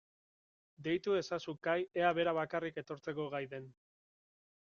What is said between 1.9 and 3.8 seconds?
ea bera bakarrik etortzeko gai den.